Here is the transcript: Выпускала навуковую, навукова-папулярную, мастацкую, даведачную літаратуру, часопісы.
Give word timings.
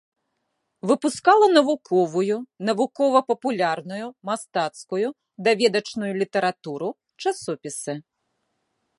Выпускала 0.91 1.47
навуковую, 1.57 2.37
навукова-папулярную, 2.69 4.07
мастацкую, 4.29 5.07
даведачную 5.49 6.11
літаратуру, 6.23 6.89
часопісы. 7.25 7.93